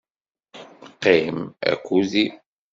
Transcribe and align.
Qqim 0.93 1.37
akked-i. 1.71 2.25